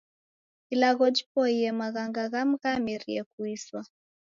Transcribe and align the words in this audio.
Ilagho 0.73 1.05
jiboie 1.15 1.69
maghanga 1.81 2.23
ghamu 2.33 2.55
ghamerie 2.63 3.21
kuiswa. 3.31 3.81